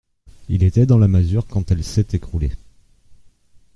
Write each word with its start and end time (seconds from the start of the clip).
Il 0.49 0.63
était 0.63 0.87
dans 0.87 0.97
la 0.97 1.07
masure 1.07 1.45
quand 1.45 1.69
elle 1.69 1.83
s'est 1.83 2.07
écroulée. 2.13 2.49